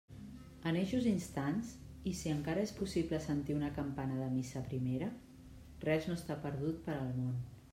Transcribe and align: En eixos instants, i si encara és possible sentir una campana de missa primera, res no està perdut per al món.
En 0.69 0.77
eixos 0.83 1.07
instants, 1.09 1.73
i 2.11 2.13
si 2.21 2.31
encara 2.35 2.63
és 2.69 2.73
possible 2.79 3.19
sentir 3.25 3.57
una 3.57 3.69
campana 3.75 4.17
de 4.23 4.31
missa 4.39 4.65
primera, 4.71 5.11
res 5.89 6.09
no 6.11 6.17
està 6.23 6.39
perdut 6.49 6.81
per 6.89 6.97
al 6.97 7.13
món. 7.21 7.39